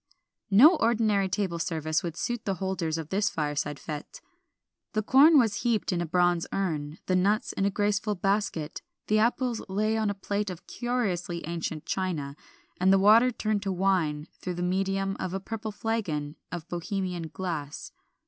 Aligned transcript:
No 0.49 0.77
ordinary 0.77 1.29
table 1.29 1.59
service 1.59 2.01
would 2.01 2.17
suit 2.17 2.43
the 2.45 2.55
holders 2.55 2.97
of 2.97 3.09
this 3.09 3.29
fireside 3.29 3.77
fête. 3.77 4.19
The 4.93 5.03
corn 5.03 5.37
was 5.37 5.57
heaped 5.61 5.91
in 5.91 6.01
a 6.01 6.07
bronze 6.07 6.47
urn, 6.51 6.97
the 7.05 7.15
nuts 7.15 7.53
in 7.53 7.65
a 7.65 7.69
graceful 7.69 8.15
basket, 8.15 8.81
the 9.05 9.19
apples 9.19 9.61
lay 9.69 9.95
on 9.97 10.09
a 10.09 10.15
plate 10.15 10.49
of 10.49 10.65
curiously 10.65 11.45
ancient 11.45 11.85
china, 11.85 12.35
and 12.79 12.91
the 12.91 12.97
water 12.97 13.29
turned 13.29 13.61
to 13.61 13.71
wine 13.71 14.27
through 14.39 14.55
the 14.55 14.63
medium 14.63 15.15
of 15.19 15.35
a 15.35 15.39
purple 15.39 15.71
flagon 15.71 16.35
of 16.51 16.67
Bohemian 16.67 17.27
glass. 17.27 17.91